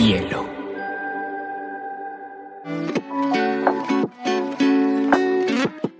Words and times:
hielo. 0.00 0.46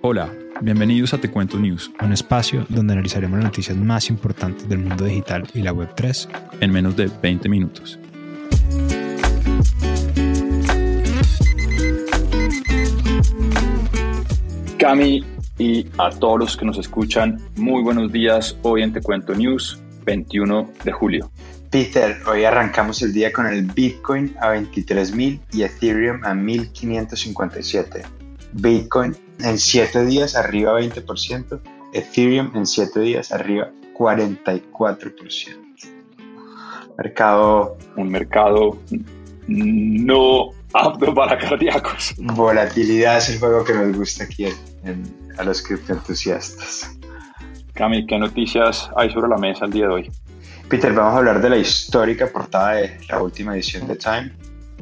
Hola, 0.00 0.32
bienvenidos 0.62 1.12
a 1.12 1.18
Te 1.18 1.30
Cuento 1.30 1.58
News, 1.58 1.90
un 2.02 2.12
espacio 2.12 2.64
donde 2.70 2.94
analizaremos 2.94 3.38
las 3.38 3.44
noticias 3.44 3.76
más 3.76 4.08
importantes 4.08 4.68
del 4.68 4.78
mundo 4.78 5.04
digital 5.04 5.46
y 5.52 5.60
la 5.60 5.74
Web3 5.74 6.28
en 6.60 6.72
menos 6.72 6.96
de 6.96 7.10
20 7.22 7.48
minutos. 7.50 7.98
Cami 14.78 15.22
y 15.58 15.86
a 15.98 16.08
todos 16.08 16.38
los 16.38 16.56
que 16.56 16.64
nos 16.64 16.78
escuchan, 16.78 17.38
muy 17.56 17.82
buenos 17.82 18.10
días 18.10 18.56
hoy 18.62 18.82
en 18.82 18.94
Te 18.94 19.02
Cuento 19.02 19.34
News, 19.34 19.78
21 20.10 20.72
de 20.84 20.92
julio. 20.92 21.30
Peter, 21.70 22.16
hoy 22.26 22.44
arrancamos 22.44 23.00
el 23.02 23.12
día 23.12 23.32
con 23.32 23.46
el 23.46 23.62
Bitcoin 23.62 24.34
a 24.40 24.48
23.000 24.54 25.40
y 25.52 25.62
Ethereum 25.62 26.24
a 26.24 26.34
1.557. 26.34 28.02
Bitcoin 28.54 29.16
en 29.38 29.56
7 29.56 30.04
días 30.04 30.34
arriba 30.34 30.80
20%, 30.80 31.60
Ethereum 31.92 32.50
en 32.56 32.66
7 32.66 33.00
días 33.00 33.30
arriba 33.30 33.70
44%. 33.94 35.56
Mercado... 36.98 37.76
Un 37.96 38.08
mercado 38.08 38.78
no 39.46 40.50
apto 40.72 41.14
para 41.14 41.38
cardíacos. 41.38 42.14
Volatilidad 42.18 43.18
es 43.18 43.30
el 43.30 43.38
juego 43.38 43.64
que 43.64 43.74
nos 43.74 43.96
gusta 43.96 44.24
aquí 44.24 44.46
a 45.36 45.44
los 45.44 45.62
criptoentusiastas. 45.62 46.96
Cami, 47.74 48.06
¿qué 48.06 48.18
noticias 48.18 48.90
hay 48.96 49.10
sobre 49.10 49.28
la 49.28 49.36
mesa 49.36 49.64
el 49.64 49.72
día 49.72 49.86
de 49.86 49.92
hoy? 49.92 50.10
Peter, 50.68 50.92
vamos 50.92 51.14
a 51.14 51.18
hablar 51.18 51.40
de 51.40 51.50
la 51.50 51.56
histórica 51.56 52.26
portada 52.26 52.72
de 52.74 52.98
la 53.08 53.22
última 53.22 53.54
edición 53.54 53.86
de 53.88 53.96
Time 53.96 54.32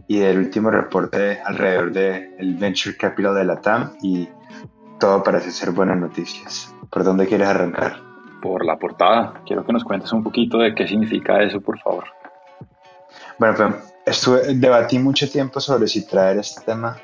y 0.06 0.18
del 0.18 0.38
último 0.38 0.70
reporte 0.70 1.40
alrededor 1.44 1.92
del 1.92 2.54
Venture 2.56 2.96
Capital 2.96 3.34
de 3.34 3.44
la 3.44 3.60
TAM 3.60 3.92
y 4.02 4.28
todo 4.98 5.22
parece 5.22 5.50
ser 5.50 5.70
buenas 5.70 5.98
noticias. 5.98 6.74
¿Por 6.90 7.04
dónde 7.04 7.26
quieres 7.26 7.48
arrancar? 7.48 8.00
Por 8.42 8.64
la 8.64 8.78
portada. 8.78 9.42
Quiero 9.46 9.64
que 9.64 9.72
nos 9.72 9.84
cuentes 9.84 10.12
un 10.12 10.22
poquito 10.22 10.58
de 10.58 10.74
qué 10.74 10.86
significa 10.88 11.42
eso, 11.42 11.60
por 11.60 11.78
favor. 11.78 12.04
Bueno, 13.38 13.54
pues 13.56 13.94
estuve, 14.06 14.54
debatí 14.54 14.98
mucho 14.98 15.30
tiempo 15.30 15.60
sobre 15.60 15.86
si 15.86 16.06
traer 16.06 16.38
este 16.38 16.62
tema 16.62 16.98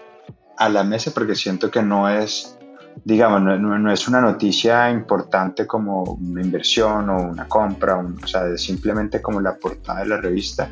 a 0.56 0.68
la 0.68 0.82
mesa 0.82 1.10
porque 1.14 1.34
siento 1.34 1.70
que 1.70 1.82
no 1.82 2.08
es 2.08 2.58
digamos, 3.04 3.42
no, 3.60 3.92
es 3.92 4.08
una 4.08 4.20
noticia 4.20 4.90
importante 4.90 5.66
como 5.66 6.02
una 6.02 6.42
inversión 6.42 7.08
o 7.10 7.30
una 7.30 7.46
compra, 7.48 7.96
o 7.96 8.26
sea, 8.26 8.46
es 8.46 8.62
simplemente 8.62 9.20
como 9.20 9.40
la 9.40 9.54
portada 9.56 10.00
de 10.00 10.06
la 10.06 10.16
revista. 10.18 10.70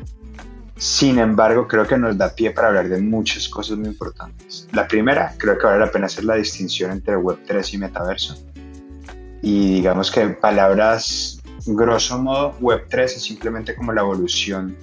Sin 0.75 1.19
embargo, 1.19 1.67
creo 1.67 1.87
que 1.87 1.97
nos 1.97 2.17
da 2.17 2.33
pie 2.33 2.51
para 2.51 2.69
hablar 2.69 2.89
de 2.89 2.99
muchas 3.01 3.47
cosas 3.47 3.77
muy 3.77 3.87
importantes. 3.87 4.67
La 4.71 4.87
primera, 4.87 5.33
creo 5.37 5.57
que 5.57 5.65
vale 5.65 5.79
la 5.79 5.91
pena 5.91 6.07
hacer 6.07 6.23
la 6.23 6.35
distinción 6.35 6.91
entre 6.91 7.15
Web3 7.17 7.73
y 7.73 7.77
metaverso. 7.77 8.35
Y 9.41 9.75
digamos 9.75 10.09
que 10.09 10.27
palabras, 10.29 11.41
grosso 11.65 12.17
modo, 12.17 12.53
Web3 12.59 13.03
es 13.03 13.23
simplemente 13.23 13.75
como 13.75 13.93
la 13.93 14.01
evolución 14.01 14.75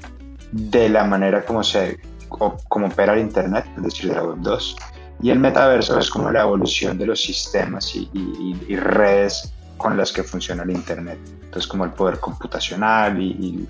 de 0.52 0.88
la 0.88 1.04
manera 1.04 1.44
como 1.44 1.62
se 1.62 1.98
como 2.28 2.86
opera 2.86 3.14
el 3.14 3.20
Internet, 3.20 3.66
es 3.76 3.82
decir, 3.82 4.10
de 4.10 4.16
la 4.16 4.22
Web2 4.22 4.76
y 5.22 5.30
el 5.30 5.38
metaverso 5.38 5.98
es 5.98 6.08
como 6.08 6.30
la 6.30 6.42
evolución 6.42 6.98
de 6.98 7.06
los 7.06 7.22
sistemas 7.22 7.94
y, 7.94 8.76
redes 8.76 9.52
con 9.76 9.96
las 9.96 10.12
que 10.12 10.22
funciona 10.22 10.62
el 10.62 10.70
Internet. 10.70 11.18
Entonces, 11.42 11.66
como 11.66 11.84
el 11.84 11.90
poder 11.92 12.18
computacional 12.20 13.20
y, 13.20 13.66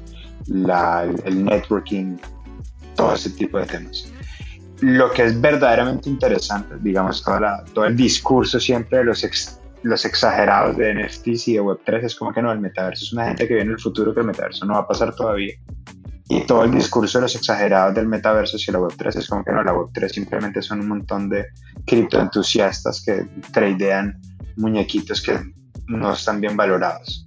el 0.46 1.44
networking, 1.44 2.16
todo 2.96 3.14
ese 3.14 3.30
tipo 3.30 3.58
de 3.58 3.66
temas. 3.66 4.10
Lo 4.80 5.10
que 5.10 5.24
es 5.24 5.40
verdaderamente 5.40 6.08
interesante, 6.08 6.76
digamos, 6.80 7.22
todo 7.74 7.84
el 7.84 7.96
discurso 7.96 8.58
siempre 8.58 8.98
de 8.98 9.04
los, 9.04 9.26
los 9.82 10.04
exagerados 10.04 10.76
de 10.76 10.94
NFTs 10.94 11.48
y 11.48 11.54
de 11.54 11.62
Web3 11.62 12.04
es 12.04 12.16
como 12.16 12.32
que 12.32 12.42
no, 12.42 12.50
el 12.50 12.60
metaverso 12.60 13.04
es 13.04 13.12
una 13.12 13.26
gente 13.26 13.46
que 13.46 13.54
viene 13.54 13.68
en 13.68 13.74
el 13.74 13.80
futuro 13.80 14.14
que 14.14 14.20
el 14.20 14.26
metaverso 14.26 14.64
no 14.64 14.74
va 14.74 14.80
a 14.80 14.88
pasar 14.88 15.14
todavía 15.14 15.54
y 16.30 16.42
todo 16.42 16.62
el 16.62 16.70
discurso 16.70 17.18
de 17.18 17.22
los 17.22 17.34
exagerados 17.34 17.92
del 17.92 18.06
metaverso 18.06 18.56
hacia 18.56 18.72
la 18.72 18.78
Web3 18.78 19.16
es 19.16 19.28
como 19.28 19.42
que 19.42 19.50
no, 19.50 19.64
la 19.64 19.74
Web3 19.74 20.08
simplemente 20.10 20.62
son 20.62 20.78
un 20.78 20.86
montón 20.86 21.28
de 21.28 21.46
criptoentusiastas 21.84 23.02
que 23.04 23.28
tradean 23.52 24.16
muñequitos 24.56 25.20
que 25.20 25.40
no 25.88 26.12
están 26.12 26.40
bien 26.40 26.56
valorados. 26.56 27.26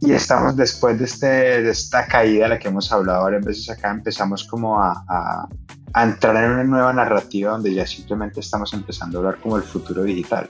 Y, 0.00 0.12
estamos 0.12 0.54
después 0.54 1.00
de, 1.00 1.04
este, 1.04 1.26
de 1.62 1.70
esta 1.70 2.06
caída 2.06 2.44
de 2.44 2.50
la 2.50 2.58
que 2.60 2.68
hemos 2.68 2.92
hablado 2.92 3.24
varias 3.24 3.44
veces 3.44 3.68
acá, 3.70 3.90
empezamos 3.90 4.44
como 4.44 4.80
a, 4.80 5.04
a, 5.08 5.48
a 5.92 6.02
entrar 6.04 6.36
en 6.44 6.50
una 6.52 6.64
nueva 6.64 6.92
narrativa 6.92 7.50
donde 7.50 7.74
ya 7.74 7.84
simplemente 7.84 8.38
estamos 8.38 8.72
empezando 8.72 9.18
a 9.18 9.20
hablar 9.20 9.40
como 9.40 9.56
el 9.56 9.64
futuro 9.64 10.04
digital. 10.04 10.48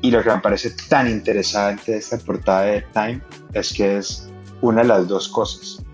Y 0.00 0.10
lo 0.10 0.20
que 0.24 0.30
me 0.30 0.40
parece 0.40 0.70
tan 0.88 1.08
interesante 1.08 1.92
de 1.92 1.98
esta 1.98 2.18
portada 2.18 2.62
de 2.62 2.82
Time 2.92 3.22
es 3.52 3.72
que 3.72 3.98
es 3.98 4.28
una 4.60 4.82
de 4.82 4.88
las 4.88 5.06
dos 5.06 5.28
cosas 5.28 5.84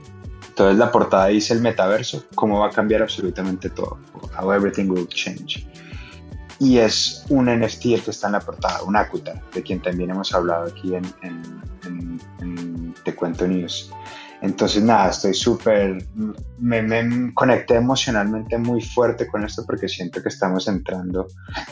entonces 0.59 0.79
la 0.79 0.91
portada 0.91 1.27
dice 1.27 1.55
el 1.55 1.61
metaverso, 1.61 2.25
cómo 2.35 2.59
va 2.59 2.67
a 2.67 2.71
cambiar 2.71 3.03
absolutamente 3.03 3.71
todo, 3.71 4.01
how 4.37 4.53
everything 4.53 4.91
will 4.91 5.07
change. 5.07 5.65
Y 6.59 6.79
es 6.79 7.25
un 7.29 7.47
NFT 7.47 7.87
el 7.87 8.03
que 8.03 8.11
está 8.11 8.27
en 8.27 8.33
la 8.33 8.41
portada, 8.41 8.83
un 8.83 8.97
Akuta, 8.97 9.41
de 9.55 9.63
quien 9.63 9.81
también 9.81 10.11
hemos 10.11 10.35
hablado 10.35 10.65
aquí 10.65 10.97
en, 10.97 11.05
en, 11.23 12.21
en 12.41 12.93
Te 13.05 13.15
Cuento 13.15 13.47
News. 13.47 13.93
Entonces, 14.41 14.85
nada, 14.85 15.11
estoy 15.11 15.35
súper, 15.35 15.99
me, 16.59 17.33
conecté 17.35 17.75
emocionalmente 17.75 18.57
muy 18.57 18.81
fuerte 18.81 19.27
con 19.27 19.45
esto 19.45 19.65
porque 19.67 19.89
siento 19.89 20.23
que 20.23 20.29
estamos 20.29 20.69
entrando, 20.69 21.27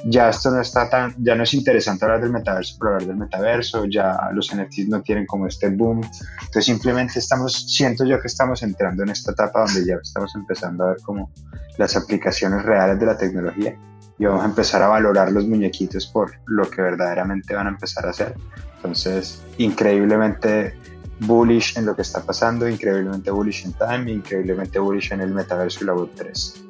ya 0.04 0.30
esto 0.30 0.50
no 0.50 0.60
está 0.60 0.90
tan, 0.90 1.14
ya 1.18 1.36
no 1.36 1.44
es 1.44 1.54
interesante 1.54 2.04
hablar 2.04 2.22
del 2.22 2.32
metaverso 2.32 2.76
por 2.78 2.88
hablar 2.88 3.06
del 3.06 3.16
metaverso, 3.16 3.84
ya 3.84 4.18
los 4.32 4.52
NFTs 4.52 4.88
no 4.88 5.00
tienen 5.02 5.26
como 5.26 5.46
este 5.46 5.68
boom, 5.68 6.00
entonces 6.40 6.64
simplemente 6.64 7.20
estamos, 7.20 7.52
siento 7.72 8.04
yo 8.04 8.20
que 8.20 8.26
estamos 8.26 8.60
entrando 8.64 9.04
en 9.04 9.10
esta 9.10 9.30
etapa 9.30 9.60
donde 9.60 9.86
ya 9.86 9.94
estamos 10.02 10.34
empezando 10.34 10.84
a 10.84 10.88
ver 10.88 11.02
como 11.02 11.30
las 11.78 11.96
aplicaciones 11.96 12.64
reales 12.64 12.98
de 12.98 13.06
la 13.06 13.16
tecnología 13.16 13.78
y 14.18 14.24
vamos 14.24 14.42
a 14.42 14.46
empezar 14.46 14.82
a 14.82 14.88
valorar 14.88 15.30
los 15.30 15.46
muñequitos 15.46 16.06
por 16.06 16.32
lo 16.46 16.68
que 16.68 16.82
verdaderamente 16.82 17.54
van 17.54 17.66
a 17.66 17.70
empezar 17.70 18.06
a 18.06 18.10
hacer. 18.10 18.34
Entonces, 18.76 19.42
increíblemente 19.58 20.74
bullish 21.20 21.78
en 21.78 21.86
lo 21.86 21.96
que 21.96 22.02
está 22.02 22.24
pasando, 22.24 22.68
increíblemente 22.68 23.30
bullish 23.30 23.64
en 23.64 23.72
Time, 23.72 24.10
increíblemente 24.12 24.78
bullish 24.78 25.12
en 25.12 25.20
el 25.20 25.32
metaverso 25.32 25.84
y 25.84 25.86
la 25.86 25.94
Web3. 25.94 26.62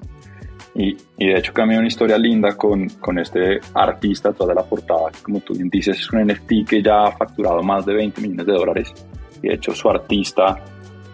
Y, 0.74 0.96
y, 1.16 1.28
de 1.28 1.38
hecho 1.38 1.54
cambió 1.54 1.78
una 1.78 1.88
historia 1.88 2.18
linda 2.18 2.54
con, 2.54 2.88
con, 3.00 3.18
este 3.18 3.60
artista, 3.72 4.32
toda 4.32 4.52
la 4.52 4.62
portada, 4.62 5.10
como 5.22 5.40
tú 5.40 5.54
bien 5.54 5.70
dices, 5.70 5.98
es 5.98 6.12
un 6.12 6.26
NFT 6.26 6.68
que 6.68 6.82
ya 6.82 7.04
ha 7.04 7.12
facturado 7.12 7.62
más 7.62 7.86
de 7.86 7.94
20 7.94 8.20
millones 8.20 8.46
de 8.46 8.52
dólares. 8.52 8.92
Y 9.42 9.48
de 9.48 9.54
hecho 9.54 9.74
su 9.74 9.88
artista 9.88 10.62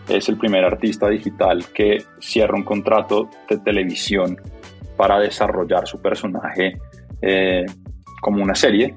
es 0.08 0.28
el 0.28 0.36
primer 0.36 0.64
artista 0.64 1.08
digital 1.08 1.64
que 1.72 2.04
cierra 2.20 2.56
un 2.56 2.64
contrato 2.64 3.30
de 3.48 3.58
televisión 3.58 4.36
para 4.96 5.20
desarrollar 5.20 5.86
su 5.86 6.00
personaje 6.00 6.78
eh, 7.20 7.64
como 8.20 8.42
una 8.42 8.54
serie. 8.54 8.96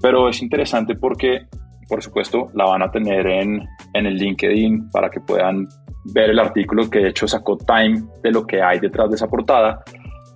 Pero 0.00 0.28
es 0.28 0.42
interesante 0.42 0.94
porque 0.94 1.46
por 1.88 2.02
supuesto, 2.02 2.50
la 2.54 2.64
van 2.64 2.82
a 2.82 2.90
tener 2.90 3.26
en, 3.26 3.62
en 3.92 4.06
el 4.06 4.14
LinkedIn 4.14 4.90
para 4.90 5.08
que 5.08 5.20
puedan 5.20 5.66
ver 6.12 6.30
el 6.30 6.38
artículo 6.38 6.88
que 6.88 7.00
de 7.00 7.08
hecho 7.08 7.26
sacó 7.26 7.56
Time 7.56 8.02
de 8.22 8.30
lo 8.30 8.46
que 8.46 8.62
hay 8.62 8.78
detrás 8.78 9.08
de 9.10 9.16
esa 9.16 9.28
portada, 9.28 9.82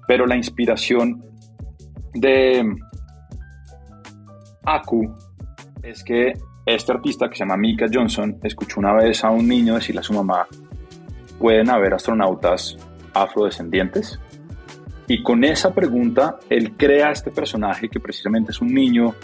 pero 0.06 0.26
la 0.26 0.36
inspiración 0.36 1.22
de 2.14 2.64
Aku 4.64 5.14
es 5.82 6.02
que 6.04 6.32
este 6.66 6.92
artista 6.92 7.28
que 7.28 7.36
se 7.36 7.44
llama 7.44 7.56
Mika 7.56 7.86
Johnson 7.92 8.38
escuchó 8.42 8.80
una 8.80 8.92
vez 8.92 9.24
a 9.24 9.30
un 9.30 9.48
niño 9.48 9.74
decirle 9.74 10.00
a 10.00 10.04
su 10.04 10.12
mamá, 10.12 10.46
¿pueden 11.38 11.70
haber 11.70 11.94
astronautas 11.94 12.76
afrodescendientes? 13.14 14.20
Y 15.08 15.22
con 15.22 15.42
esa 15.42 15.74
pregunta, 15.74 16.38
él 16.48 16.76
crea 16.76 17.10
este 17.10 17.30
personaje 17.30 17.88
que 17.88 17.98
precisamente 17.98 18.52
es 18.52 18.60
un 18.60 18.72
niño 18.72 19.14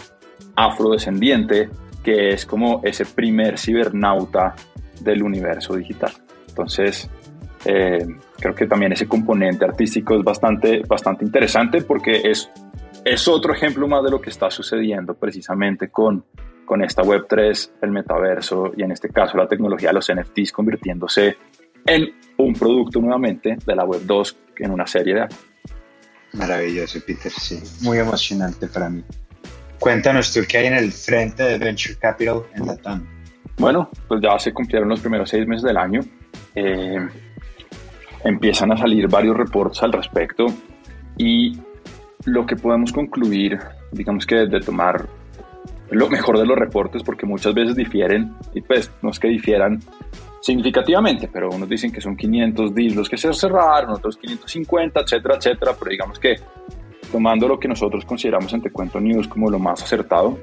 afrodescendiente 0.55 1.69
que 2.07 2.29
es 2.29 2.45
como 2.45 2.79
ese 2.85 3.03
primer 3.03 3.59
cibernauta 3.59 4.55
del 5.01 5.23
universo 5.23 5.75
digital. 5.75 6.13
Entonces, 6.47 7.09
eh, 7.65 8.07
creo 8.39 8.55
que 8.55 8.65
también 8.65 8.93
ese 8.93 9.09
componente 9.09 9.65
artístico 9.65 10.15
es 10.15 10.23
bastante, 10.23 10.83
bastante 10.87 11.25
interesante 11.25 11.81
porque 11.81 12.21
es, 12.23 12.49
es 13.03 13.27
otro 13.27 13.53
ejemplo 13.53 13.89
más 13.89 14.05
de 14.05 14.11
lo 14.11 14.21
que 14.21 14.29
está 14.29 14.49
sucediendo 14.49 15.15
precisamente 15.15 15.89
con, 15.89 16.23
con 16.63 16.81
esta 16.81 17.03
Web3, 17.03 17.71
el 17.81 17.91
metaverso 17.91 18.71
y 18.77 18.83
en 18.83 18.93
este 18.93 19.09
caso 19.09 19.35
la 19.35 19.49
tecnología 19.49 19.89
de 19.89 19.95
los 19.95 20.09
NFTs 20.09 20.53
convirtiéndose 20.53 21.35
en 21.85 22.07
un 22.37 22.53
producto 22.53 23.01
nuevamente 23.01 23.57
de 23.65 23.75
la 23.75 23.83
Web2 23.83 24.33
en 24.59 24.71
una 24.71 24.87
serie 24.87 25.13
de... 25.13 25.27
Maravilloso, 26.31 26.99
Peter, 27.05 27.33
sí. 27.33 27.61
Muy 27.81 27.97
emocionante 27.97 28.67
para 28.67 28.89
mí. 28.89 29.03
Cuéntanos 29.79 30.33
tú 30.33 30.41
qué 30.47 30.57
hay 30.59 30.65
en 30.67 30.73
el 30.73 30.91
frente 30.91 31.43
de 31.43 31.57
Venture 31.57 31.95
Capital 31.95 32.43
en 32.55 32.65
Latam. 32.65 33.07
Bueno, 33.57 33.89
pues 34.07 34.21
ya 34.21 34.37
se 34.39 34.53
cumplieron 34.53 34.89
los 34.89 34.99
primeros 34.99 35.29
seis 35.29 35.47
meses 35.47 35.63
del 35.63 35.77
año. 35.77 36.01
Eh, 36.55 37.07
empiezan 38.23 38.71
a 38.71 38.77
salir 38.77 39.07
varios 39.07 39.35
reportes 39.37 39.81
al 39.83 39.93
respecto 39.93 40.47
y 41.17 41.57
lo 42.25 42.45
que 42.45 42.55
podemos 42.55 42.91
concluir, 42.91 43.59
digamos 43.91 44.25
que 44.25 44.35
de 44.35 44.59
tomar 44.59 45.07
lo 45.89 46.09
mejor 46.09 46.37
de 46.37 46.45
los 46.45 46.57
reportes, 46.57 47.03
porque 47.03 47.25
muchas 47.25 47.53
veces 47.53 47.75
difieren, 47.75 48.35
y 48.53 48.61
pues 48.61 48.91
no 49.01 49.09
es 49.09 49.19
que 49.19 49.29
difieran 49.29 49.79
significativamente, 50.41 51.29
pero 51.31 51.49
unos 51.49 51.69
dicen 51.69 51.91
que 51.91 52.01
son 52.01 52.15
500 52.15 52.75
deals 52.75 52.95
los 52.95 53.09
que 53.09 53.17
se 53.17 53.31
cerraron, 53.33 53.91
otros 53.91 54.17
550, 54.17 54.99
etcétera, 54.99 55.35
etcétera, 55.35 55.71
pero 55.77 55.91
digamos 55.91 56.19
que 56.19 56.35
tomando 57.11 57.47
lo 57.47 57.59
que 57.59 57.67
nosotros 57.67 58.05
consideramos 58.05 58.53
en 58.53 58.61
Te 58.61 58.71
Cuento 58.71 58.99
News 58.99 59.27
como 59.27 59.49
lo 59.49 59.59
más 59.59 59.81
acertado, 59.83 60.39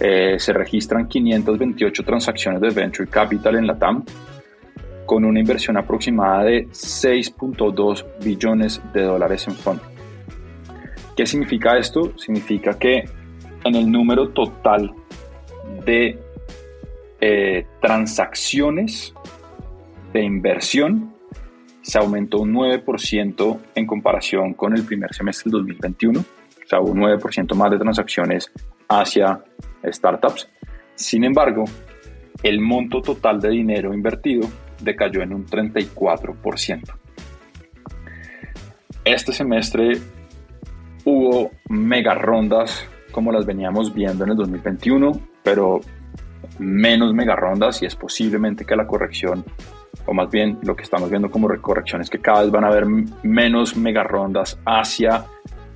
eh, 0.00 0.36
se 0.38 0.52
registran 0.52 1.08
528 1.08 2.02
transacciones 2.02 2.60
de 2.60 2.70
Venture 2.70 3.08
Capital 3.08 3.56
en 3.56 3.66
la 3.66 3.78
TAM, 3.78 4.04
con 5.06 5.24
una 5.24 5.38
inversión 5.38 5.76
aproximada 5.76 6.44
de 6.44 6.66
6.2 6.68 8.04
billones 8.22 8.80
de 8.92 9.02
dólares 9.02 9.46
en 9.46 9.54
fondo. 9.54 9.82
¿Qué 11.16 11.26
significa 11.26 11.76
esto? 11.78 12.16
Significa 12.18 12.76
que 12.78 13.04
en 13.64 13.74
el 13.76 13.90
número 13.90 14.30
total 14.30 14.92
de 15.84 16.18
eh, 17.20 17.66
transacciones 17.80 19.14
de 20.12 20.22
inversión 20.22 21.13
se 21.84 21.98
aumentó 21.98 22.38
un 22.38 22.54
9% 22.54 23.58
en 23.74 23.86
comparación 23.86 24.54
con 24.54 24.74
el 24.74 24.84
primer 24.84 25.12
semestre 25.14 25.50
del 25.50 25.60
2021. 25.60 26.18
O 26.18 26.66
sea, 26.66 26.80
hubo 26.80 26.92
un 26.92 27.00
9% 27.00 27.54
más 27.54 27.70
de 27.70 27.78
transacciones 27.78 28.50
hacia 28.88 29.44
startups. 29.84 30.48
Sin 30.94 31.24
embargo, 31.24 31.64
el 32.42 32.60
monto 32.60 33.02
total 33.02 33.38
de 33.38 33.50
dinero 33.50 33.92
invertido 33.92 34.48
decayó 34.80 35.20
en 35.20 35.34
un 35.34 35.46
34%. 35.46 36.82
Este 39.04 39.32
semestre 39.34 40.00
hubo 41.04 41.50
mega 41.68 42.14
rondas 42.14 42.88
como 43.12 43.30
las 43.30 43.44
veníamos 43.44 43.92
viendo 43.92 44.24
en 44.24 44.30
el 44.30 44.36
2021, 44.36 45.12
pero 45.42 45.80
menos 46.58 47.12
mega 47.12 47.36
rondas 47.36 47.82
y 47.82 47.86
es 47.86 47.94
posiblemente 47.94 48.64
que 48.64 48.74
la 48.74 48.86
corrección, 48.86 49.44
o 50.06 50.14
más 50.14 50.30
bien 50.30 50.58
lo 50.62 50.76
que 50.76 50.82
estamos 50.82 51.10
viendo 51.10 51.30
como 51.30 51.48
correcciones, 51.60 52.10
que 52.10 52.18
cada 52.18 52.42
vez 52.42 52.50
van 52.50 52.64
a 52.64 52.68
haber 52.68 52.86
menos 52.86 53.76
mega 53.76 54.02
rondas 54.02 54.58
hacia 54.64 55.24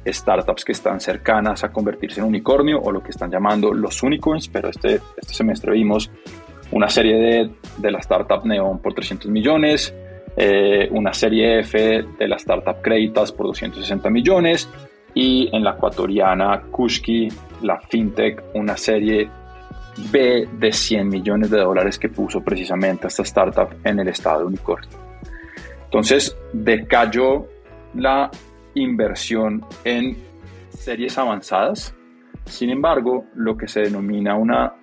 startups 0.06 0.64
que 0.64 0.72
están 0.72 1.00
cercanas 1.00 1.64
a 1.64 1.72
convertirse 1.72 2.20
en 2.20 2.26
unicornio 2.26 2.80
o 2.80 2.90
lo 2.92 3.02
que 3.02 3.10
están 3.10 3.30
llamando 3.30 3.72
los 3.72 4.02
unicorns, 4.02 4.48
pero 4.48 4.68
este, 4.68 5.00
este 5.16 5.34
semestre 5.34 5.72
vimos 5.72 6.10
una 6.70 6.88
serie 6.88 7.16
de, 7.16 7.50
de 7.78 7.90
la 7.90 7.98
startup 7.98 8.44
Neon 8.44 8.78
por 8.78 8.94
300 8.94 9.30
millones, 9.30 9.94
eh, 10.36 10.88
una 10.92 11.12
serie 11.12 11.60
F 11.60 12.04
de 12.18 12.28
la 12.28 12.36
startup 12.36 12.80
Creditas 12.82 13.32
por 13.32 13.46
260 13.46 14.08
millones 14.10 14.68
y 15.14 15.48
en 15.52 15.64
la 15.64 15.70
ecuatoriana 15.70 16.62
Kushki, 16.70 17.28
la 17.62 17.80
fintech, 17.80 18.42
una 18.54 18.76
serie 18.76 19.28
B 20.10 20.48
de 20.52 20.72
100 20.72 21.08
millones 21.08 21.50
de 21.50 21.58
dólares 21.58 21.98
que 21.98 22.08
puso 22.08 22.40
precisamente 22.42 23.06
esta 23.06 23.22
startup 23.22 23.68
en 23.84 23.98
el 24.00 24.08
estado 24.08 24.40
de 24.40 24.46
unicornio. 24.46 24.90
Entonces, 25.84 26.36
decayó 26.52 27.46
la 27.94 28.30
inversión 28.74 29.64
en 29.84 30.16
series 30.68 31.18
avanzadas. 31.18 31.94
Sin 32.44 32.70
embargo, 32.70 33.24
lo 33.34 33.56
que 33.56 33.68
se 33.68 33.80
denomina 33.80 34.36
una 34.36 34.74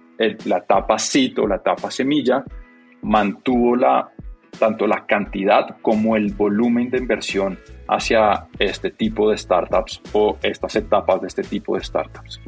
la 0.45 0.57
etapa 0.57 0.97
CIT 0.97 1.39
o 1.39 1.47
la 1.47 1.57
etapa 1.57 1.91
semilla 1.91 2.43
mantuvo 3.01 3.75
la, 3.75 4.09
tanto 4.57 4.87
la 4.87 5.05
cantidad 5.05 5.77
como 5.81 6.15
el 6.15 6.33
volumen 6.33 6.89
de 6.89 6.97
inversión 6.97 7.59
hacia 7.87 8.47
este 8.57 8.91
tipo 8.91 9.29
de 9.29 9.37
startups 9.37 10.01
o 10.13 10.37
estas 10.41 10.75
etapas 10.75 11.21
de 11.21 11.27
este 11.27 11.43
tipo 11.43 11.75
de 11.75 11.83
startups. 11.83 12.41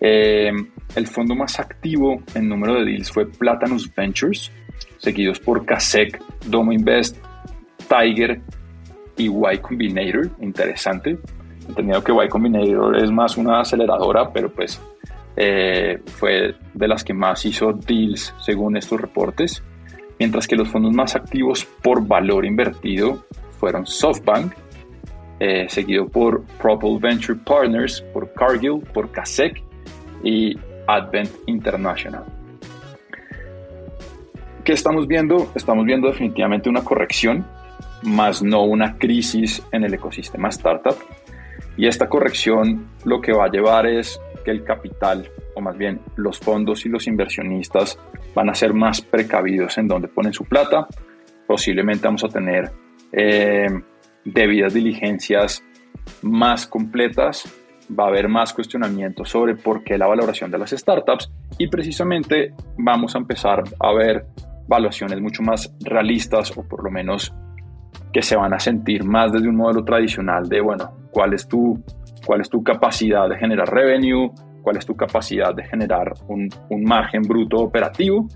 Eh, 0.00 0.50
el 0.94 1.06
fondo 1.06 1.34
más 1.34 1.58
activo 1.58 2.22
en 2.34 2.48
número 2.48 2.74
de 2.74 2.84
deals 2.84 3.10
fue 3.10 3.26
Platanus 3.26 3.92
Ventures, 3.94 4.52
seguidos 4.98 5.40
por 5.40 5.64
Kasek, 5.64 6.22
Domo 6.46 6.72
Invest, 6.72 7.16
Tiger 7.88 8.40
y 9.16 9.28
Y 9.28 9.58
Combinator. 9.58 10.30
Interesante. 10.40 11.18
Entendido 11.68 12.02
que 12.02 12.12
Y 12.12 12.28
Combinator 12.28 13.02
es 13.02 13.10
más 13.10 13.36
una 13.36 13.60
aceleradora, 13.60 14.30
pero 14.32 14.50
pues 14.52 14.80
eh, 15.36 15.98
fue 16.06 16.54
de 16.72 16.88
las 16.88 17.04
que 17.04 17.12
más 17.12 17.44
hizo 17.44 17.72
deals 17.72 18.34
según 18.40 18.76
estos 18.76 19.00
reportes, 19.00 19.62
mientras 20.18 20.46
que 20.46 20.56
los 20.56 20.68
fondos 20.68 20.94
más 20.94 21.14
activos 21.14 21.66
por 21.82 22.06
valor 22.06 22.46
invertido 22.46 23.26
fueron 23.58 23.86
SoftBank, 23.86 24.52
eh, 25.40 25.66
seguido 25.68 26.08
por 26.08 26.44
Propel 26.58 26.98
Venture 26.98 27.38
Partners, 27.44 28.02
por 28.14 28.32
Cargill, 28.32 28.80
por 28.94 29.10
Kasek 29.10 29.65
y 30.22 30.58
Advent 30.86 31.30
International. 31.46 32.24
¿Qué 34.64 34.72
estamos 34.72 35.06
viendo? 35.06 35.52
Estamos 35.54 35.84
viendo 35.84 36.08
definitivamente 36.08 36.68
una 36.68 36.82
corrección, 36.82 37.46
más 38.02 38.42
no 38.42 38.64
una 38.64 38.98
crisis 38.98 39.62
en 39.70 39.84
el 39.84 39.94
ecosistema 39.94 40.48
startup. 40.48 40.96
Y 41.76 41.86
esta 41.86 42.08
corrección 42.08 42.88
lo 43.04 43.20
que 43.20 43.32
va 43.32 43.44
a 43.44 43.48
llevar 43.48 43.86
es 43.86 44.20
que 44.44 44.50
el 44.50 44.64
capital, 44.64 45.30
o 45.54 45.60
más 45.60 45.76
bien 45.76 46.00
los 46.16 46.38
fondos 46.38 46.84
y 46.86 46.88
los 46.88 47.06
inversionistas, 47.06 47.98
van 48.34 48.50
a 48.50 48.54
ser 48.54 48.74
más 48.74 49.00
precavidos 49.00 49.78
en 49.78 49.88
donde 49.88 50.08
ponen 50.08 50.32
su 50.32 50.44
plata. 50.44 50.88
Posiblemente 51.46 52.06
vamos 52.06 52.24
a 52.24 52.28
tener 52.28 52.72
eh, 53.12 53.68
debidas 54.24 54.74
diligencias 54.74 55.62
más 56.22 56.66
completas, 56.66 57.44
va 57.88 58.04
a 58.04 58.08
haber 58.08 58.28
más 58.28 58.52
cuestionamientos 58.52 59.28
sobre 59.28 59.54
por 59.54 59.84
qué 59.84 59.98
la 59.98 60.06
valoración 60.06 60.50
de 60.50 60.58
las 60.58 60.70
startups 60.70 61.30
y 61.58 61.68
precisamente 61.68 62.52
vamos 62.78 63.14
a 63.14 63.18
empezar 63.18 63.62
a 63.80 63.92
ver 63.92 64.26
valuaciones 64.68 65.20
mucho 65.20 65.42
más 65.42 65.74
realistas 65.80 66.56
o 66.56 66.62
por 66.62 66.82
lo 66.82 66.90
menos 66.90 67.32
que 68.12 68.22
se 68.22 68.36
van 68.36 68.54
a 68.54 68.58
sentir 68.58 69.04
más 69.04 69.32
desde 69.32 69.48
un 69.48 69.56
modelo 69.56 69.84
tradicional 69.84 70.48
de, 70.48 70.60
bueno, 70.60 70.90
cuál 71.10 71.34
es 71.34 71.46
tu 71.46 71.82
cuál 72.24 72.40
es 72.40 72.50
tu 72.50 72.62
capacidad 72.62 73.28
de 73.28 73.38
generar 73.38 73.72
revenue, 73.72 74.32
cuál 74.60 74.76
es 74.76 74.84
tu 74.84 74.96
capacidad 74.96 75.54
de 75.54 75.62
generar 75.64 76.12
un, 76.26 76.48
margen 76.82 77.22
bruto 77.22 77.58
operativo 77.58 78.26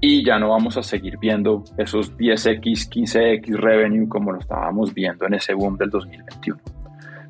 y 0.00 0.24
ya 0.24 0.38
no 0.38 0.50
vamos 0.50 0.76
a 0.76 0.82
seguir 0.82 1.18
viendo 1.18 1.64
esos 1.78 2.14
10x, 2.16 2.90
15x 2.90 3.56
revenue 3.56 4.06
como 4.06 4.32
lo 4.32 4.38
estábamos 4.38 4.92
viendo 4.92 5.26
en 5.26 5.34
ese 5.34 5.54
boom 5.54 5.78
del 5.78 5.88
2021. 5.88 6.77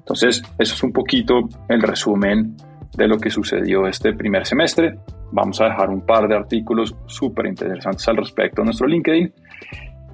Entonces, 0.09 0.43
eso 0.59 0.75
es 0.75 0.83
un 0.83 0.91
poquito 0.91 1.51
el 1.69 1.83
resumen 1.83 2.57
de 2.97 3.07
lo 3.07 3.19
que 3.19 3.29
sucedió 3.29 3.87
este 3.87 4.15
primer 4.15 4.47
semestre. 4.47 4.99
Vamos 5.33 5.61
a 5.61 5.67
dejar 5.67 5.91
un 5.91 6.01
par 6.01 6.27
de 6.27 6.35
artículos 6.35 6.97
súper 7.05 7.45
interesantes 7.45 8.09
al 8.09 8.17
respecto 8.17 8.63
en 8.63 8.65
nuestro 8.65 8.87
LinkedIn. 8.87 9.35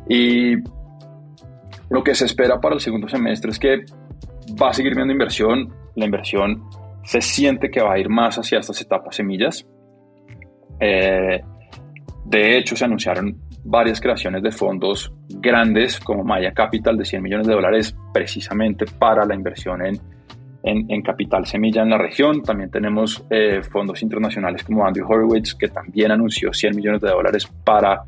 Y 0.09 0.57
lo 1.91 2.03
que 2.03 2.13
se 2.17 2.25
espera 2.25 2.61
para 2.61 2.75
el 2.75 2.81
segundo 2.81 3.07
semestre 3.07 3.53
es 3.53 3.59
que 3.61 3.85
va 4.61 4.71
a 4.71 4.73
seguir 4.73 4.97
viendo 4.97 5.13
inversión, 5.13 5.73
la 5.95 6.07
inversión 6.07 6.65
se 7.05 7.21
siente 7.21 7.71
que 7.71 7.81
va 7.81 7.95
a 7.95 7.99
ir 8.01 8.09
más 8.09 8.37
hacia 8.37 8.59
estas 8.59 8.81
etapas 8.81 9.15
semillas. 9.15 9.65
Eh, 10.81 11.41
de 12.25 12.59
hecho, 12.59 12.75
se 12.75 12.85
anunciaron 12.85 13.44
varias 13.65 14.01
creaciones 14.01 14.43
de 14.43 14.53
fondos 14.53 15.13
grandes 15.29 15.99
como 15.99 16.23
Maya 16.23 16.53
Capital 16.53 16.97
de 16.97 17.05
100 17.05 17.23
millones 17.23 17.47
de 17.47 17.55
dólares 17.55 17.97
precisamente 18.13 18.85
para 18.87 19.25
la 19.25 19.35
inversión 19.35 19.85
en, 19.85 20.01
en, 20.63 21.03
capital 21.03 21.47
semilla 21.47 21.83
en 21.83 21.91
la 21.91 21.99
región. 21.99 22.43
También 22.43 22.71
tenemos 22.71 23.25
eh, 23.31 23.63
fondos 23.63 24.03
internacionales 24.03 24.65
como 24.65 24.87
Andy 24.87 25.01
Horowitz 25.01 25.55
que 25.55 25.69
también 25.69 26.11
anunció 26.11 26.53
100 26.53 26.77
millones 26.77 27.01
de 27.01 27.11
dólares 27.11 27.47
para 27.65 28.05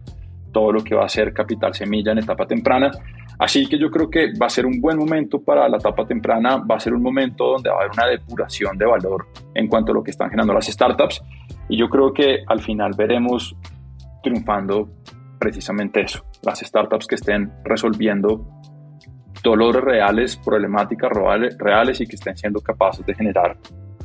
todo 0.52 0.72
lo 0.72 0.84
que 0.84 0.94
va 0.94 1.04
a 1.04 1.08
ser 1.08 1.32
capital 1.32 1.75
semilla 1.75 2.12
en 2.12 2.18
etapa 2.18 2.46
temprana. 2.46 2.90
Así 3.38 3.66
que 3.66 3.78
yo 3.78 3.90
creo 3.90 4.08
que 4.08 4.32
va 4.40 4.46
a 4.46 4.50
ser 4.50 4.64
un 4.64 4.80
buen 4.80 4.96
momento 4.96 5.42
para 5.42 5.68
la 5.68 5.76
etapa 5.76 6.06
temprana, 6.06 6.56
va 6.56 6.76
a 6.76 6.80
ser 6.80 6.94
un 6.94 7.02
momento 7.02 7.52
donde 7.52 7.68
va 7.68 7.76
a 7.76 7.78
haber 7.80 7.90
una 7.92 8.06
depuración 8.06 8.78
de 8.78 8.86
valor 8.86 9.26
en 9.54 9.68
cuanto 9.68 9.92
a 9.92 9.94
lo 9.94 10.02
que 10.02 10.10
están 10.10 10.30
generando 10.30 10.54
las 10.54 10.66
startups 10.66 11.22
y 11.68 11.76
yo 11.76 11.88
creo 11.88 12.12
que 12.12 12.38
al 12.46 12.60
final 12.60 12.92
veremos 12.96 13.54
triunfando 14.22 14.88
precisamente 15.47 16.00
eso, 16.00 16.26
las 16.43 16.59
startups 16.59 17.07
que 17.07 17.15
estén 17.15 17.53
resolviendo 17.62 18.61
dolores 19.45 19.81
reales, 19.81 20.37
problemáticas 20.37 21.12
reales 21.12 22.00
y 22.00 22.07
que 22.09 22.17
estén 22.17 22.37
siendo 22.37 22.61
capaces 22.61 23.07
de 23.07 23.15
generar 23.15 23.57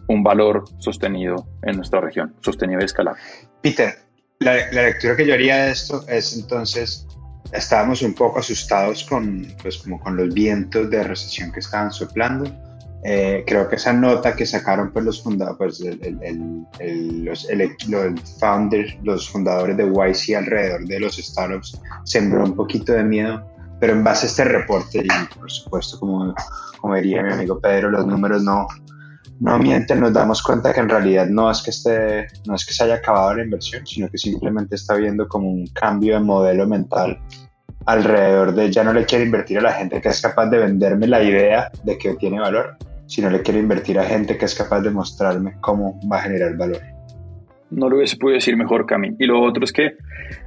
un 0.08 0.22
valor 0.22 0.66
sostenido 0.78 1.48
en 1.64 1.78
nuestra 1.78 2.00
región, 2.00 2.36
sostenido 2.42 2.80
y 2.80 2.86
escalable. 2.86 3.20
Peter, 3.60 3.92
la, 4.38 4.54
la 4.72 4.84
lectura 4.84 5.16
que 5.16 5.26
yo 5.26 5.34
haría 5.34 5.66
de 5.66 5.72
esto 5.72 6.06
es 6.08 6.38
entonces 6.38 7.08
estábamos 7.52 8.04
un 8.04 8.14
poco 8.14 8.38
asustados 8.38 9.04
con, 9.04 9.48
pues, 9.64 9.80
como 9.80 10.00
con 10.00 10.16
los 10.16 10.32
vientos 10.32 10.92
de 10.92 11.04
recesión 11.04 11.52
que 11.52 11.62
estaban 11.62 11.92
soplando. 11.92 12.52
Eh, 13.03 13.43
creo 13.48 13.67
que 13.67 13.77
esa 13.77 13.93
nota 13.93 14.36
que 14.36 14.46
sacaron 14.46 14.91
pues, 14.91 15.03
los 15.03 15.24
fundadores, 15.24 15.81
pues, 15.81 16.38
los, 17.17 17.48
los 19.03 19.29
fundadores 19.29 19.77
de 19.77 19.86
YC 19.86 20.36
alrededor 20.36 20.86
de 20.86 21.00
los 21.00 21.17
startups 21.17 21.81
sembró 22.03 22.43
un 22.43 22.55
poquito 22.55 22.93
de 22.93 23.03
miedo, 23.03 23.43
pero 23.79 23.93
en 23.93 24.03
base 24.03 24.27
a 24.27 24.29
este 24.29 24.43
reporte, 24.43 25.03
y 25.03 25.36
por 25.39 25.51
supuesto, 25.51 26.00
como, 26.00 26.36
como 26.79 26.96
diría 26.96 27.24
mi 27.24 27.34
amigo 27.34 27.60
Pedro, 27.60 27.89
los 27.89 28.05
números 28.05 28.43
no, 28.43 28.67
no 29.39 29.58
mienten, 29.58 30.00
nos 30.00 30.13
damos 30.13 30.43
cuenta 30.43 30.72
que 30.72 30.81
en 30.81 30.89
realidad 30.89 31.25
no 31.25 31.50
es 31.50 31.63
que, 31.63 31.72
esté, 31.72 32.27
no 32.46 32.53
es 32.53 32.63
que 32.63 32.74
se 32.74 32.84
haya 32.84 32.96
acabado 32.96 33.34
la 33.34 33.43
inversión, 33.43 33.86
sino 33.88 34.08
que 34.10 34.20
simplemente 34.20 34.75
está 34.75 34.93
viendo 34.93 35.27
como 35.27 35.50
un 35.50 35.65
cambio 35.67 36.13
de 36.13 36.20
modelo 36.20 36.67
mental 36.67 37.20
alrededor 37.88 38.53
de 38.53 38.72
ya 38.72 38.84
no 38.84 38.93
le 38.93 39.05
quiero 39.05 39.25
invertir 39.25 39.58
a 39.58 39.62
la 39.62 39.74
gente 39.74 40.00
que 40.00 40.10
es 40.10 40.22
capaz 40.22 40.46
de 40.48 40.60
venderme 40.60 41.08
la 41.08 41.24
idea 41.24 41.72
de 41.84 41.98
que 41.98 42.13
tiene 42.13 42.39
valor, 42.39 42.77
sino 43.12 43.30
le 43.30 43.41
quiero 43.41 43.60
invertir 43.60 44.00
a 44.00 44.06
gente 44.06 44.38
que 44.38 44.46
es 44.46 44.56
capaz 44.56 44.80
de 44.80 44.89
mostrarme 44.89 45.58
cómo 45.60 46.00
va 46.10 46.20
a 46.20 46.22
generar 46.22 46.56
valor. 46.56 46.80
No 47.70 47.89
lo 47.89 47.98
hubiese 47.98 48.15
podido 48.15 48.36
decir 48.36 48.56
mejor, 48.56 48.86
Cami. 48.86 49.18
Y 49.20 49.25
lo 49.25 49.41
otro 49.41 49.65
es 49.65 49.74
que 49.74 49.98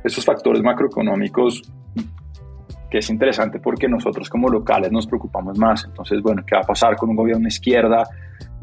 estos 0.03 0.25
factores 0.25 0.63
macroeconómicos 0.63 1.61
que 2.91 2.99
es 2.99 3.11
interesante 3.11 3.61
porque 3.61 3.87
nosotros 3.87 4.31
como 4.31 4.49
locales 4.49 4.91
nos 4.91 5.07
preocupamos 5.07 5.59
más. 5.59 5.85
Entonces, 5.85 6.23
bueno, 6.23 6.43
¿qué 6.47 6.55
va 6.55 6.63
a 6.63 6.67
pasar 6.67 6.97
con 6.97 7.11
un 7.11 7.17
gobierno 7.17 7.43
de 7.43 7.49
izquierda? 7.49 8.05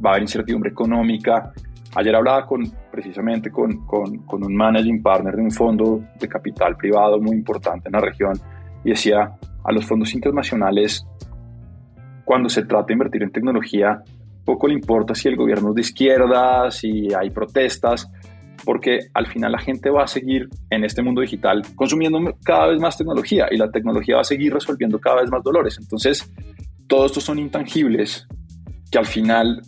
Va 0.04 0.10
a 0.10 0.14
haber 0.14 0.24
incertidumbre 0.24 0.72
económica. 0.72 1.54
Ayer 1.94 2.16
hablaba 2.16 2.48
con, 2.48 2.64
precisamente 2.92 3.52
con, 3.52 3.86
con, 3.86 4.18
con, 4.26 4.44
un 4.44 4.56
managing 4.56 5.04
partner 5.04 5.36
de 5.36 5.44
un 5.44 5.52
fondo 5.52 6.02
de 6.20 6.28
capital 6.28 6.76
privado 6.76 7.22
muy 7.22 7.36
importante 7.36 7.90
en 7.90 7.92
la 7.92 8.00
región 8.00 8.34
y 8.84 8.90
decía, 8.90 9.32
a 9.64 9.72
los 9.72 9.86
fondos 9.86 10.12
internacionales, 10.16 11.06
cuando 12.32 12.48
se 12.48 12.64
trata 12.64 12.86
de 12.88 12.94
invertir 12.94 13.24
en 13.24 13.32
tecnología, 13.34 14.02
poco 14.46 14.66
le 14.66 14.76
importa 14.76 15.14
si 15.14 15.28
el 15.28 15.36
gobierno 15.36 15.72
es 15.72 15.76
de 15.76 15.82
izquierda, 15.82 16.72
si 16.72 17.14
hay 17.14 17.30
protestas, 17.30 18.10
porque 18.64 19.00
al 19.14 19.28
final 19.28 19.52
la 19.52 19.60
gente 19.60 19.90
va 19.90 20.06
a 20.06 20.08
seguir 20.08 20.48
en 20.70 20.86
este 20.86 21.02
mundo 21.02 21.20
digital 21.20 21.62
consumiendo 21.76 22.20
cada 22.46 22.68
vez 22.68 22.80
más 22.80 22.98
tecnología 22.98 23.48
y 23.52 23.58
la 23.58 23.70
tecnología 23.70 24.16
va 24.16 24.22
a 24.22 24.24
seguir 24.24 24.54
resolviendo 24.54 24.98
cada 24.98 25.20
vez 25.20 25.30
más 25.30 25.44
dolores. 25.44 25.78
Entonces, 25.78 26.32
todos 26.88 27.08
estos 27.08 27.26
son 27.26 27.38
intangibles 27.38 28.26
que 28.90 28.98
al 28.98 29.06
final 29.06 29.62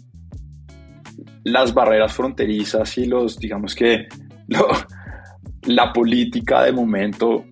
las 1.44 1.74
barreras 1.74 2.14
fronterizas 2.14 2.98
y 2.98 3.08
los, 3.08 3.38
digamos 3.40 3.76
que, 3.76 4.08
la 5.66 5.92
política 5.92 6.64
de 6.64 6.72
momento 6.72 7.44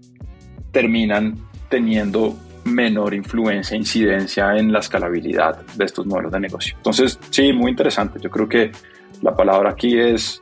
terminan 0.72 1.36
teniendo 1.68 2.34
menor 2.63 3.13
influencia 3.13 3.75
incidencia 3.75 4.56
en 4.56 4.72
la 4.72 4.80
escalabilidad 4.80 5.65
de 5.75 5.86
estos 5.86 6.06
modelos 6.06 6.32
de 6.32 6.39
negocio. 6.39 6.75
Entonces, 6.77 7.20
sí, 7.30 7.53
muy 7.53 7.72
interesante. 7.72 8.20
Yo 8.20 8.30
creo 8.30 8.48
que 8.48 8.72
la 9.22 9.36
palabra 9.36 9.72
aquí 9.72 9.98
es 10.00 10.41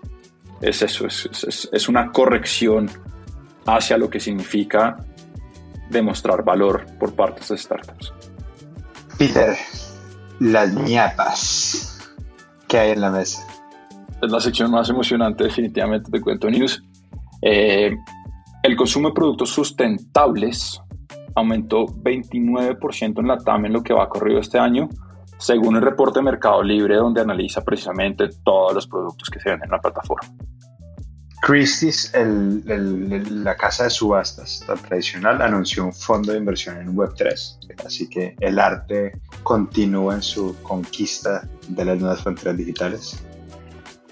es 0.62 0.82
eso, 0.82 1.08
es, 1.08 1.70
es, 1.72 1.90
una 1.90 2.12
corrección 2.12 2.90
hacia 3.66 3.98
lo 3.98 4.10
que 4.10 4.20
significa 4.20 4.98
demostrar 5.90 6.44
valor 6.44 6.86
por 7.00 7.16
parte 7.16 7.42
de 7.48 7.58
startups. 7.58 8.14
Peter, 9.18 9.56
las 10.40 10.74
ñapas 10.74 12.12
que 12.68 12.78
hay 12.78 12.92
en 12.92 13.02
la 13.02 13.10
mesa. 13.10 13.46
Es 14.22 14.32
la 14.32 14.40
sección 14.40 14.70
más 14.72 14.90
emocionante 14.90 15.46
definitivamente 15.46 16.12
de 16.12 16.22
Cuento 16.22 16.50
News. 16.50 16.84
Eh, 17.42 17.96
el 18.64 18.76
consumo 18.76 19.10
de 19.10 19.14
productos 19.14 19.50
sustentables 19.50 20.82
aumentó 21.40 21.86
29% 21.86 23.20
en 23.20 23.28
la 23.28 23.38
TAM 23.38 23.66
en 23.66 23.74
lo 23.74 23.84
que 23.84 23.94
va 23.94 24.10
corrido 24.10 24.40
este 24.40 24.60
año, 24.60 24.90
según 25.38 25.78
el 25.78 25.82
reporte 25.82 26.20
de 26.20 26.24
Mercado 26.24 26.62
Libre, 26.62 26.96
donde 26.96 27.22
analiza 27.22 27.62
precisamente 27.64 28.30
todos 28.44 28.74
los 28.74 28.88
productos 28.88 29.30
que 29.30 29.40
se 29.40 29.50
venden 29.50 29.68
en 29.68 29.72
la 29.72 29.80
plataforma. 29.80 30.30
Christie's, 31.42 32.12
la 32.14 33.56
casa 33.56 33.86
de 33.86 33.90
subastas 33.90 34.66
tradicional, 34.88 35.42
anunció 35.42 35.86
un 35.86 35.94
fondo 35.94 36.34
de 36.34 36.38
inversión 36.38 36.78
en 36.78 36.94
Web3, 36.94 37.86
así 37.86 38.10
que 38.10 38.36
el 38.42 38.60
arte 38.60 39.14
continúa 39.44 40.16
en 40.16 40.22
su 40.22 40.56
conquista 40.62 41.48
de 41.70 41.86
las 41.86 42.00
nuevas 42.00 42.22
fronteras 42.22 42.58
digitales. 42.58 43.24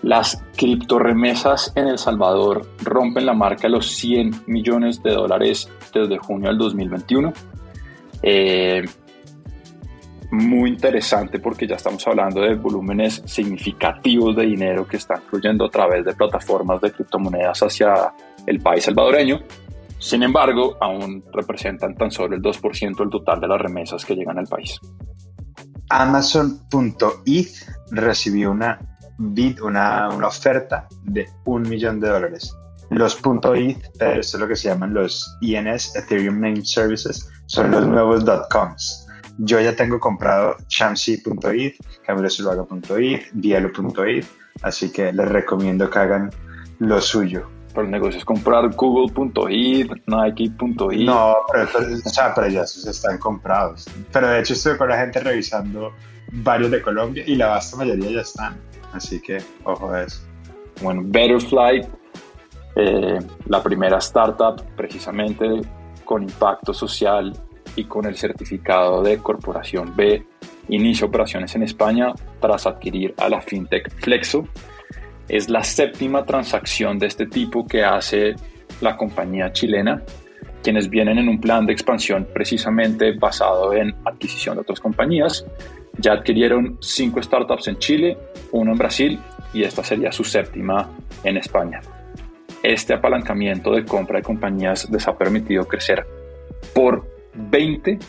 Las 0.04 0.44
criptoremesas 0.56 1.74
en 1.76 1.88
El 1.88 1.98
Salvador 1.98 2.68
rompen 2.84 3.26
la 3.26 3.34
marca 3.34 3.64
de 3.64 3.70
los 3.70 3.88
100 3.88 4.44
millones 4.48 5.02
de 5.02 5.12
dólares 5.12 5.70
desde 5.94 6.18
junio 6.18 6.50
del 6.50 6.58
2021. 6.58 7.34
Eh, 8.22 8.84
muy 10.32 10.72
interesante 10.72 11.40
porque 11.40 11.68
ya 11.68 11.76
estamos 11.76 12.06
hablando 12.06 12.42
de 12.42 12.56
volúmenes 12.56 13.24
significativos 13.26 14.36
de 14.36 14.46
dinero 14.46 14.86
que 14.86 14.98
están 14.98 15.22
fluyendo 15.24 15.66
a 15.66 15.70
través 15.70 16.04
de 16.06 16.14
plataformas 16.14 16.82
de 16.82 16.92
criptomonedas 16.92 17.64
hacia 17.64 18.14
el 18.46 18.60
país 18.60 18.84
salvadoreño. 18.84 19.40
Sin 20.00 20.22
embargo, 20.24 20.78
aún 20.80 21.24
representan 21.34 21.96
tan 21.96 22.12
solo 22.12 22.36
el 22.36 22.42
2% 22.42 22.98
del 22.98 23.10
total 23.10 23.40
de 23.40 23.48
las 23.48 23.60
remesas 23.60 24.06
que 24.06 24.16
llegan 24.16 24.38
al 24.38 24.48
país. 24.48 24.80
Amazon.eth 25.90 27.48
recibió 27.92 28.52
una 28.52 28.97
bid, 29.18 29.62
una, 29.62 30.10
una, 30.10 30.28
oferta 30.28 30.88
de 31.04 31.28
un 31.46 31.64
millón 31.64 32.00
de 32.00 32.10
dólares. 32.10 32.56
Los 32.90 33.20
.eth, 33.56 34.02
es 34.02 34.34
lo 34.34 34.48
que 34.48 34.56
se 34.56 34.70
llaman 34.70 34.94
los 34.94 35.38
ENS, 35.42 35.96
Ethereum 35.96 36.40
Name 36.40 36.64
Services, 36.64 37.30
son 37.48 37.72
los 37.72 37.86
nuevos 37.86 38.24
.coms 38.50 39.08
yo 39.38 39.60
ya 39.60 39.76
tengo 39.76 40.00
comprado 40.00 40.58
shamsi.it, 40.68 41.76
camilosulvaga.it, 42.06 43.22
dialo.it, 43.34 44.26
así 44.64 44.92
que 44.92 45.14
les 45.14 45.30
recomiendo 45.30 45.90
que 45.90 46.00
hagan 46.00 46.32
lo 46.80 47.00
suyo. 47.02 47.50
Pero 47.70 47.86
el 47.86 47.92
negocio 47.92 48.18
es 48.18 48.26
comprar 48.26 48.74
google.it, 48.76 49.92
nike.it. 50.08 51.06
No, 51.06 51.36
pero, 51.52 51.70
o 52.06 52.10
sea, 52.10 52.34
pero 52.34 52.48
ya 52.48 52.64
esos 52.64 52.88
están 52.88 53.20
comprados. 53.20 53.86
Pero 54.12 54.28
de 54.30 54.40
hecho 54.40 54.54
estuve 54.54 54.78
con 54.78 54.90
la 54.90 54.98
gente 54.98 55.20
revisando 55.20 55.94
varios 56.32 56.72
de 56.72 56.82
Colombia 56.82 57.24
y 57.28 57.36
la 57.36 57.48
vasta 57.48 57.78
mayoría 57.78 58.10
ya 58.10 58.22
están. 58.22 58.58
Así 58.98 59.22
que 59.22 59.38
ojo 59.64 59.92
a 59.92 60.04
eso. 60.04 60.22
Bueno, 60.82 61.04
Betterfly, 61.06 61.88
eh, 62.76 63.20
la 63.48 63.64
primera 63.64 63.98
startup 63.98 64.62
precisamente 64.76 65.46
con 66.04 66.24
impacto 66.24 66.74
social 66.74 67.34
y 67.76 67.86
con 67.86 68.06
el 68.06 68.16
certificado 68.16 69.04
de 69.04 69.20
Corporación 69.20 69.96
B 69.96 70.26
inicia 70.70 71.06
operaciones 71.06 71.56
en 71.56 71.64
España 71.64 72.14
tras 72.40 72.66
adquirir 72.66 73.14
a 73.18 73.30
la 73.30 73.42
fintech 73.42 73.92
Flexo. 74.02 74.48
Es 75.30 75.50
la 75.50 75.64
séptima 75.64 76.26
transacción 76.26 76.98
de 76.98 77.08
este 77.08 77.28
tipo 77.28 77.66
que 77.66 77.84
hace 77.84 78.36
la 78.82 78.98
compañía 78.98 79.52
chilena, 79.52 80.02
quienes 80.64 80.90
vienen 80.90 81.18
en 81.20 81.30
un 81.30 81.40
plan 81.40 81.66
de 81.66 81.74
expansión 81.74 82.28
precisamente 82.34 83.12
basado 83.14 83.74
en 83.74 83.96
adquisición 84.06 84.56
de 84.56 84.62
otras 84.62 84.80
compañías. 84.80 85.46
Ya 86.00 86.14
adquirieron 86.14 86.78
cinco 86.80 87.22
startups 87.22 87.68
en 87.68 87.78
Chile, 87.78 88.18
uno 88.52 88.72
en 88.72 88.78
Brasil 88.78 89.20
y 89.54 89.64
esta 89.64 89.84
sería 89.84 90.12
su 90.12 90.24
séptima 90.24 90.90
en 91.24 91.38
España. 91.38 91.82
Este 92.64 92.94
apalancamiento 92.94 93.72
de 93.72 93.86
compra 93.86 94.18
de 94.18 94.24
compañías 94.24 94.90
les 94.90 95.08
ha 95.08 95.18
permitido 95.18 95.66
crecer 95.66 96.06
por 96.74 97.08
20 97.34 98.00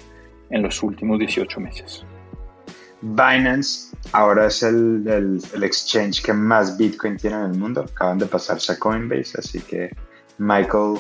en 0.50 0.62
los 0.62 0.83
últimos 0.83 1.18
18 1.18 1.61
meses. 1.61 2.04
Binance 3.00 3.97
ahora 4.12 4.47
es 4.47 4.62
el, 4.62 5.07
el, 5.07 5.62
exchange 5.62 6.23
que 6.23 6.33
más 6.33 6.76
Bitcoin 6.76 7.16
tiene 7.16 7.37
en 7.37 7.52
el 7.52 7.59
mundo. 7.59 7.83
Acaban 7.83 8.18
de 8.18 8.26
pasarse 8.26 8.73
a 8.73 8.78
Coinbase, 8.78 9.38
así 9.38 9.61
que 9.61 9.90
Michael, 10.38 10.99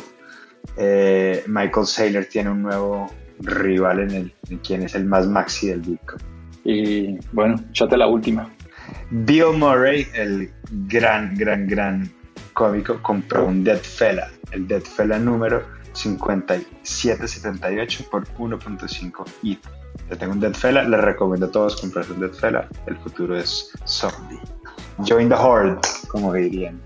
eh, 0.76 1.42
Michael 1.48 1.86
Saylor 1.86 2.24
tiene 2.26 2.50
un 2.50 2.62
nuevo 2.62 3.10
rival 3.40 4.00
en, 4.00 4.10
el, 4.10 4.34
en 4.48 4.58
quien 4.58 4.82
es 4.82 4.94
el 4.94 5.06
más 5.06 5.26
maxi 5.26 5.68
del 5.68 5.80
Bitcoin. 5.80 6.37
Y 6.68 7.18
bueno, 7.32 7.56
échate 7.70 7.96
la 7.96 8.06
última. 8.06 8.48
Bill 9.10 9.56
Murray, 9.56 10.06
el 10.12 10.52
gran, 10.86 11.34
gran, 11.34 11.66
gran 11.66 12.12
cómico, 12.52 13.00
compró 13.00 13.46
un 13.46 13.64
Dead 13.64 13.78
Fella, 13.78 14.28
el 14.52 14.68
Dead 14.68 14.82
Fella 14.82 15.18
número 15.18 15.64
5778 15.94 18.04
por 18.10 18.26
1.5 18.34 19.24
y 19.42 19.58
Yo 20.10 20.18
tengo 20.18 20.34
un 20.34 20.40
Deadfella, 20.40 20.82
les 20.82 21.00
recomiendo 21.00 21.46
a 21.46 21.50
todos 21.50 21.80
comprar 21.80 22.04
un 22.12 22.20
Deadfella. 22.20 22.68
El 22.86 22.98
futuro 22.98 23.34
es 23.34 23.72
zombie. 23.86 24.38
Join 25.08 25.30
the 25.30 25.36
horde, 25.36 25.80
como 26.08 26.34
dirían. 26.34 26.78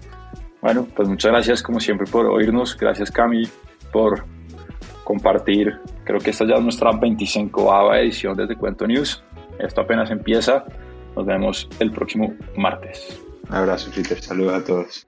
Bueno, 0.61 0.87
pues 0.95 1.09
muchas 1.09 1.33
gracias 1.33 1.61
como 1.61 1.81
siempre 1.81 2.07
por 2.07 2.27
oírnos. 2.27 2.79
Gracias 2.79 3.11
Cami 3.11 3.51
por 3.93 4.25
compartir. 5.03 5.81
Creo 6.05 6.21
que 6.21 6.31
esta 6.31 6.47
ya 6.47 6.55
es 6.55 6.63
nuestra 6.63 6.93
25 6.93 7.97
edición 7.97 8.37
desde 8.37 8.55
Cuento 8.55 8.87
News. 8.87 9.25
Esto 9.59 9.83
apenas 9.83 10.11
empieza. 10.11 10.65
Nos 11.17 11.27
vemos 11.27 11.69
el 11.79 11.91
próximo 11.91 12.35
martes. 12.57 13.21
Un 13.49 13.55
abrazo, 13.55 13.91
Peter. 13.95 14.21
Saludos 14.21 14.55
a 14.55 14.65
todos. 14.65 15.07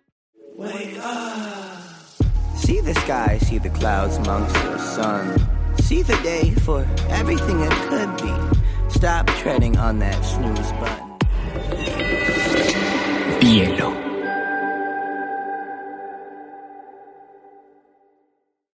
See 2.56 2.80
the 2.80 2.94
sky, 2.94 3.38
see 3.38 3.58
the 3.58 3.70
clouds 3.70 4.16
amongst 4.18 4.54
the 4.54 4.78
sun. 4.78 5.34
See 5.82 6.02
the 6.02 6.16
day 6.22 6.50
for 6.64 6.86
everything 7.10 7.60
it 7.60 7.72
could 7.88 8.16
be. 8.22 8.32
Stop 8.88 9.26
treading 9.38 9.76
on 9.76 9.98
that 9.98 10.24
snooze 10.24 10.72
button. 10.80 11.18
Hielo. 13.40 14.03